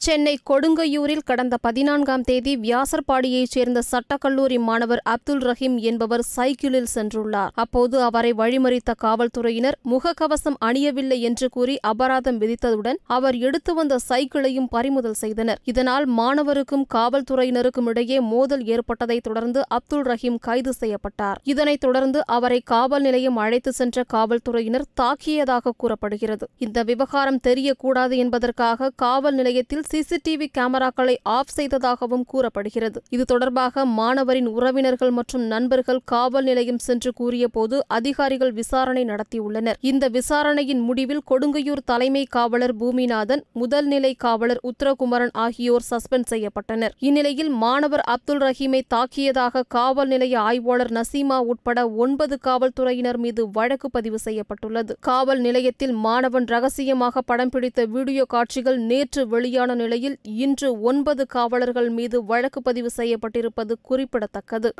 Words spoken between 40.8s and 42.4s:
முடிவில் கொடுங்கையூர் தலைமை